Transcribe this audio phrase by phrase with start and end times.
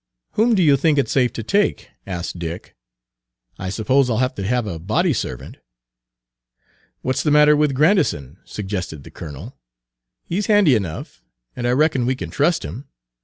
[0.31, 2.75] "Whom do you think it safe to take?" asked Dick.
[3.59, 5.57] "I suppose I'll have to have a body servant."
[7.03, 9.59] "What's the matter with Grandison?" suggested the colonel.
[10.25, 11.21] "He 's handy enough,
[11.55, 12.87] and I reckon we can trust him.